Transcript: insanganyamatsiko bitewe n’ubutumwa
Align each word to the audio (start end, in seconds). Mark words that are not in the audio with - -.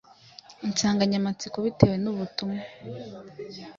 insanganyamatsiko 0.65 1.57
bitewe 1.65 1.95
n’ubutumwa 2.03 2.61